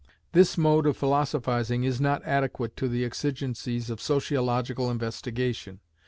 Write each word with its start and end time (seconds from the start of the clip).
This 0.31 0.57
mode 0.57 0.87
of 0.87 0.97
philosophizing 0.97 1.83
is 1.83 2.01
not 2.01 2.25
adequate 2.25 2.75
to 2.77 2.87
the 2.87 3.05
exigencies 3.05 3.91
of 3.91 4.01
sociological 4.01 4.89
investigation. 4.89 5.79